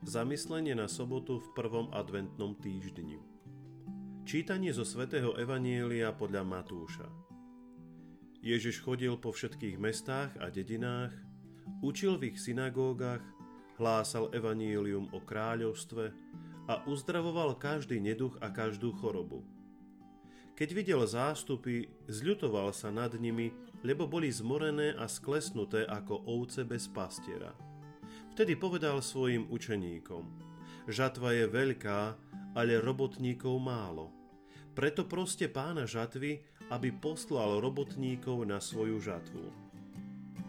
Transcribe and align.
Zamyslenie 0.00 0.72
na 0.72 0.88
sobotu 0.88 1.44
v 1.44 1.52
prvom 1.52 1.92
adventnom 1.92 2.56
týždni. 2.56 3.20
Čítanie 4.24 4.72
zo 4.72 4.80
svätého 4.80 5.36
Evanielia 5.36 6.08
podľa 6.16 6.40
Matúša. 6.40 7.04
Ježiš 8.40 8.80
chodil 8.80 9.12
po 9.20 9.28
všetkých 9.28 9.76
mestách 9.76 10.32
a 10.40 10.48
dedinách, 10.48 11.12
učil 11.84 12.16
v 12.16 12.32
ich 12.32 12.40
synagógach, 12.40 13.20
hlásal 13.76 14.32
Evanielium 14.32 15.12
o 15.12 15.20
kráľovstve 15.20 16.16
a 16.64 16.80
uzdravoval 16.88 17.60
každý 17.60 18.00
neduch 18.00 18.40
a 18.40 18.48
každú 18.48 18.96
chorobu. 18.96 19.44
Keď 20.56 20.68
videl 20.72 21.04
zástupy, 21.04 21.92
zľutoval 22.08 22.72
sa 22.72 22.88
nad 22.88 23.12
nimi, 23.20 23.52
lebo 23.84 24.08
boli 24.08 24.32
zmorené 24.32 24.96
a 24.96 25.04
sklesnuté 25.04 25.84
ako 25.84 26.24
ovce 26.24 26.64
bez 26.64 26.88
pastiera– 26.88 27.52
Vtedy 28.30 28.54
povedal 28.54 29.02
svojim 29.02 29.50
učeníkom, 29.50 30.22
žatva 30.86 31.34
je 31.34 31.50
veľká, 31.50 32.00
ale 32.54 32.78
robotníkov 32.78 33.58
málo. 33.58 34.14
Preto 34.70 35.02
proste 35.02 35.50
pána 35.50 35.82
žatvy, 35.82 36.38
aby 36.70 36.94
poslal 36.94 37.58
robotníkov 37.58 38.46
na 38.46 38.62
svoju 38.62 39.02
žatvu. 39.02 39.50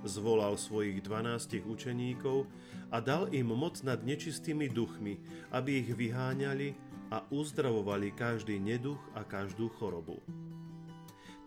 Zvolal 0.05 0.62
svojich 0.62 1.02
dvanástich 1.02 1.66
učeníkov 1.66 2.45
a 2.94 3.02
dal 3.02 3.30
im 3.34 3.49
moc 3.49 3.82
nad 3.82 4.02
nečistými 4.05 4.70
duchmi, 4.70 5.18
aby 5.49 5.82
ich 5.82 5.90
vyháňali 5.90 6.77
a 7.10 7.26
uzdravovali 7.34 8.13
každý 8.13 8.62
neduch 8.62 9.01
a 9.18 9.26
každú 9.26 9.73
chorobu. 9.82 10.21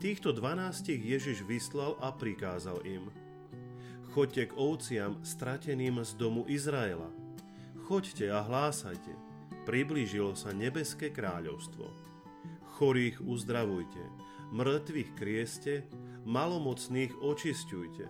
Týchto 0.03 0.35
dvanástich 0.35 0.99
Ježiš 0.99 1.47
vyslal 1.47 1.95
a 2.03 2.11
prikázal 2.11 2.83
im– 2.83 3.07
Choďte 4.15 4.47
k 4.47 4.53
ovciam 4.55 5.19
strateným 5.27 5.99
z 6.07 6.15
domu 6.15 6.47
Izraela. 6.47 7.11
Choďte 7.91 8.31
a 8.31 8.47
hlásajte. 8.47 9.11
Priblížilo 9.67 10.39
sa 10.39 10.55
nebeské 10.55 11.11
kráľovstvo. 11.11 11.91
Chorých 12.79 13.19
uzdravujte, 13.27 13.99
mŕtvych 14.55 15.11
krieste, 15.19 15.91
malomocných 16.31 17.11
očisťujte, 17.11 18.07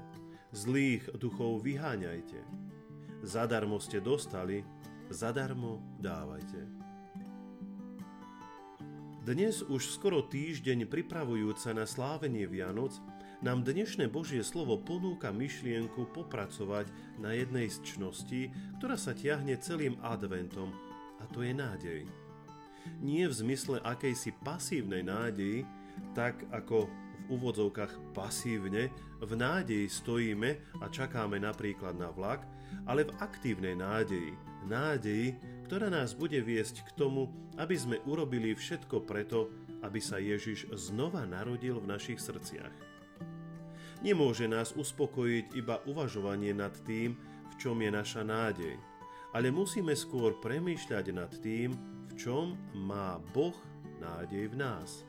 zlých 0.53 1.09
duchov 1.17 1.65
vyháňajte. 1.65 2.37
Zadarmo 3.25 3.81
ste 3.81 4.05
dostali, 4.05 4.61
zadarmo 5.09 5.81
dávajte. 6.05 6.69
Dnes 9.25 9.65
už 9.65 9.89
skoro 9.89 10.21
týždeň 10.21 10.85
pripravujúca 10.85 11.73
na 11.73 11.89
slávenie 11.89 12.45
Vianoc 12.45 12.93
nám 13.45 13.61
dnešné 13.61 14.09
Božie 14.09 14.41
slovo 14.41 14.81
ponúka 14.81 15.29
myšlienku 15.29 16.09
popracovať 16.17 16.89
na 17.21 17.37
jednej 17.37 17.69
z 17.69 17.77
čností, 17.85 18.49
ktorá 18.81 18.97
sa 18.97 19.13
tiahne 19.13 19.61
celým 19.61 20.01
adventom, 20.01 20.73
a 21.21 21.29
to 21.29 21.45
je 21.45 21.53
nádej. 21.53 22.09
Nie 23.05 23.29
v 23.29 23.37
zmysle 23.45 23.85
akejsi 23.85 24.33
pasívnej 24.41 25.05
nádeji, 25.05 25.69
tak 26.17 26.41
ako 26.57 26.89
v 26.89 27.37
úvodzovkách 27.37 28.17
pasívne 28.17 28.89
v 29.21 29.33
nádeji 29.37 29.93
stojíme 29.93 30.81
a 30.81 30.89
čakáme 30.89 31.37
napríklad 31.37 32.01
na 32.01 32.09
vlak, 32.09 32.49
ale 32.89 33.05
v 33.05 33.13
aktívnej 33.21 33.77
nádeji, 33.77 34.33
nádeji, 34.65 35.37
ktorá 35.69 35.93
nás 35.93 36.17
bude 36.17 36.41
viesť 36.41 36.81
k 36.89 36.97
tomu, 36.97 37.29
aby 37.61 37.77
sme 37.77 38.01
urobili 38.09 38.57
všetko 38.57 39.05
preto, 39.05 39.53
aby 39.85 40.01
sa 40.01 40.17
Ježiš 40.17 40.73
znova 40.73 41.29
narodil 41.29 41.77
v 41.77 41.93
našich 41.93 42.25
srdciach. 42.25 42.94
Nemôže 44.05 44.45
nás 44.45 44.77
uspokojiť 44.77 45.57
iba 45.57 45.81
uvažovanie 45.89 46.53
nad 46.53 46.77
tým, 46.85 47.17
v 47.49 47.55
čom 47.57 47.81
je 47.81 47.89
naša 47.89 48.21
nádej, 48.21 48.77
ale 49.33 49.49
musíme 49.49 49.97
skôr 49.97 50.37
premýšľať 50.45 51.07
nad 51.17 51.33
tým, 51.41 51.73
v 52.05 52.13
čom 52.21 52.53
má 52.77 53.17
Boh 53.33 53.57
nádej 54.05 54.53
v 54.53 54.61
nás. 54.61 55.09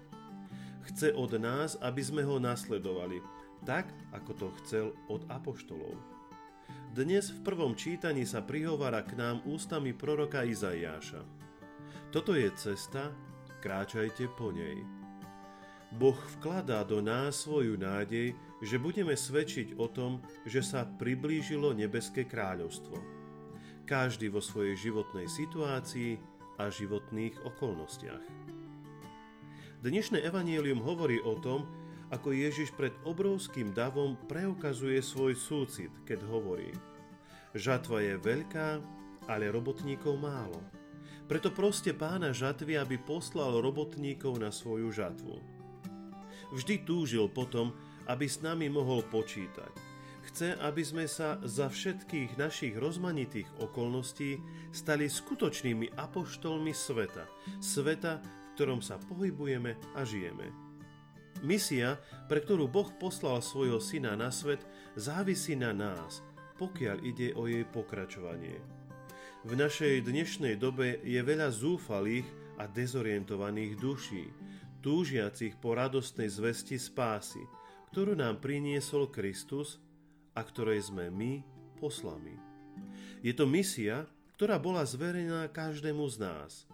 Chce 0.88 1.12
od 1.12 1.36
nás, 1.36 1.76
aby 1.84 2.00
sme 2.00 2.24
ho 2.24 2.40
nasledovali, 2.40 3.20
tak 3.68 3.92
ako 4.16 4.32
to 4.32 4.48
chcel 4.64 4.88
od 5.12 5.28
apoštolov. 5.28 6.00
Dnes 6.96 7.36
v 7.36 7.44
prvom 7.44 7.76
čítaní 7.76 8.24
sa 8.24 8.40
prihovára 8.40 9.04
k 9.04 9.20
nám 9.20 9.44
ústami 9.44 9.92
proroka 9.92 10.48
Izaiáša. 10.48 11.20
Toto 12.16 12.32
je 12.32 12.48
cesta, 12.56 13.12
kráčajte 13.60 14.32
po 14.40 14.56
nej. 14.56 14.80
Boh 15.96 16.16
vkladá 16.40 16.88
do 16.88 17.04
nás 17.04 17.44
svoju 17.44 17.76
nádej, 17.76 18.32
že 18.66 18.82
budeme 18.82 19.14
svedčiť 19.14 19.78
o 19.78 19.86
tom, 19.86 20.26
že 20.44 20.66
sa 20.66 20.90
priblížilo 20.90 21.78
nebeské 21.78 22.26
kráľovstvo. 22.26 22.98
Každý 23.86 24.34
vo 24.34 24.42
svojej 24.42 24.74
životnej 24.90 25.30
situácii 25.30 26.18
a 26.58 26.74
životných 26.74 27.46
okolnostiach. 27.46 28.26
Dnešné 29.86 30.26
evanielium 30.26 30.82
hovorí 30.82 31.22
o 31.22 31.38
tom, 31.38 31.70
ako 32.10 32.34
Ježiš 32.34 32.74
pred 32.74 32.94
obrovským 33.06 33.70
davom 33.70 34.18
preukazuje 34.26 34.98
svoj 34.98 35.38
súcit, 35.38 35.94
keď 36.10 36.26
hovorí 36.26 36.74
Žatva 37.54 38.02
je 38.02 38.16
veľká, 38.18 38.70
ale 39.30 39.54
robotníkov 39.54 40.18
málo. 40.18 40.58
Preto 41.26 41.50
proste 41.54 41.94
pána 41.94 42.34
žatvy, 42.34 42.78
aby 42.78 42.98
poslal 43.02 43.58
robotníkov 43.62 44.38
na 44.38 44.54
svoju 44.54 44.90
žatvu. 44.94 45.38
Vždy 46.54 46.86
túžil 46.86 47.26
potom, 47.30 47.74
aby 48.10 48.26
s 48.30 48.42
nami 48.42 48.70
mohol 48.70 49.06
počítať. 49.08 49.72
Chce, 50.26 50.58
aby 50.58 50.82
sme 50.82 51.06
sa 51.06 51.38
za 51.46 51.70
všetkých 51.70 52.36
našich 52.36 52.74
rozmanitých 52.76 53.46
okolností 53.62 54.42
stali 54.74 55.06
skutočnými 55.06 55.94
apoštolmi 55.94 56.74
sveta. 56.74 57.30
Sveta, 57.62 58.20
v 58.20 58.48
ktorom 58.58 58.82
sa 58.82 58.98
pohybujeme 58.98 59.78
a 59.94 60.02
žijeme. 60.02 60.50
Misia, 61.46 62.02
pre 62.26 62.42
ktorú 62.42 62.66
Boh 62.66 62.90
poslal 62.98 63.38
svojho 63.44 63.78
syna 63.78 64.18
na 64.18 64.34
svet, 64.34 64.66
závisí 64.98 65.54
na 65.54 65.76
nás, 65.76 66.26
pokiaľ 66.58 66.98
ide 67.06 67.36
o 67.38 67.46
jej 67.46 67.68
pokračovanie. 67.68 68.58
V 69.46 69.54
našej 69.54 70.10
dnešnej 70.10 70.58
dobe 70.58 71.06
je 71.06 71.22
veľa 71.22 71.54
zúfalých 71.54 72.26
a 72.58 72.66
dezorientovaných 72.66 73.78
duší, 73.78 74.26
túžiacich 74.82 75.54
po 75.62 75.78
radostnej 75.78 76.34
zvesti 76.34 76.82
spásy, 76.82 77.46
ktorú 77.96 78.12
nám 78.12 78.44
priniesol 78.44 79.08
Kristus 79.08 79.80
a 80.36 80.44
ktorej 80.44 80.92
sme 80.92 81.08
my 81.08 81.40
poslami. 81.80 82.36
Je 83.24 83.32
to 83.32 83.48
misia, 83.48 84.04
ktorá 84.36 84.60
bola 84.60 84.84
zverená 84.84 85.48
každému 85.48 86.04
z 86.12 86.20
nás. 86.20 86.68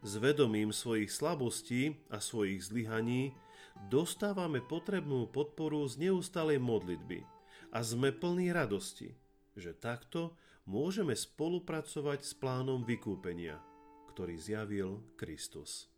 S 0.00 0.16
vedomím 0.16 0.72
svojich 0.72 1.12
slabostí 1.12 2.00
a 2.08 2.16
svojich 2.16 2.64
zlyhaní 2.64 3.36
dostávame 3.92 4.64
potrebnú 4.64 5.28
podporu 5.28 5.84
z 5.84 6.08
neustalej 6.08 6.56
modlitby 6.64 7.28
a 7.68 7.84
sme 7.84 8.08
plní 8.08 8.48
radosti, 8.48 9.12
že 9.52 9.76
takto 9.76 10.32
môžeme 10.64 11.12
spolupracovať 11.12 12.24
s 12.24 12.32
plánom 12.32 12.88
vykúpenia, 12.88 13.60
ktorý 14.16 14.40
zjavil 14.40 15.12
Kristus. 15.12 15.92